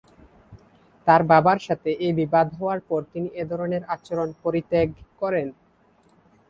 তার 1.07 1.21
বাবার 1.29 1.59
সাথে 1.67 1.89
এ 1.99 2.19
বিবাদ 2.19 2.47
হওয়ার 2.57 2.79
পর 2.89 3.01
তিনি 3.13 3.27
এ 3.35 3.49
ধরনের 3.51 3.83
আচরণ 3.95 4.29
পরিত্যাগ 4.43 4.87
করেন। 5.21 5.47